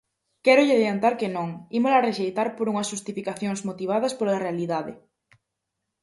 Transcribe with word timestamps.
Quérolle 0.45 0.75
adiantar 0.77 1.13
que 1.19 1.29
non, 1.35 1.49
ímola 1.77 2.03
rexeitar 2.07 2.47
por 2.57 2.65
unhas 2.71 2.89
xustificacións 2.91 3.59
motivadas 3.69 4.13
pola 4.19 4.41
realidade. 4.45 4.93